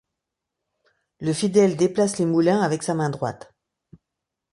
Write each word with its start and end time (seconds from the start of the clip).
Le 1.19 1.31
fidèle 1.31 1.77
déplace 1.77 2.17
les 2.17 2.25
moulins 2.25 2.61
avec 2.63 2.81
sa 2.81 2.95
main 2.95 3.11
droite. 3.11 3.53